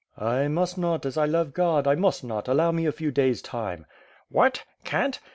"I 0.17 0.47
must 0.47 0.79
not, 0.79 1.05
as 1.05 1.15
I 1.15 1.25
love 1.27 1.53
God! 1.53 1.85
I 1.85 1.93
must 1.93 2.23
not; 2.23 2.47
allow 2.47 2.71
me 2.71 2.87
a 2.87 2.91
few 2.91 3.11
days 3.11 3.39
time." 3.39 3.85
"What? 4.29 4.63
Cant! 4.83 5.19